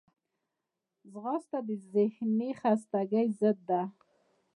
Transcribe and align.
ځغاسته 1.11 1.59
د 1.67 1.69
ذهني 1.93 2.51
خستګي 2.59 3.25
ضد 3.39 3.57
ده 3.69 3.81